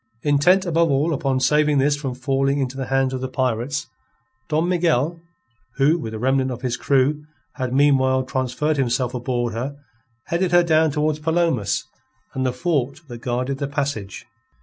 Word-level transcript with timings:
Intent 0.23 0.65
above 0.65 0.89
all 0.89 1.13
upon 1.13 1.39
saving 1.39 1.77
this 1.77 1.95
from 1.95 2.15
falling 2.15 2.57
into 2.57 2.75
the 2.75 2.87
hands 2.87 3.13
of 3.13 3.21
the 3.21 3.27
pirates, 3.29 3.85
Don 4.49 4.67
Miguel, 4.67 5.21
who, 5.75 5.99
with 5.99 6.15
a 6.15 6.17
remnant 6.17 6.49
of 6.49 6.63
his 6.63 6.75
crew, 6.75 7.23
had 7.57 7.71
meanwhile 7.71 8.23
transferred 8.23 8.77
himself 8.77 9.13
aboard 9.13 9.53
her, 9.53 9.77
headed 10.25 10.53
her 10.53 10.63
down 10.63 10.89
towards 10.89 11.19
Palomas 11.19 11.83
and 12.33 12.43
the 12.47 12.51
fort 12.51 13.01
that 13.09 13.19
guarded 13.19 13.59
the 13.59 13.67
passage. 13.67 14.25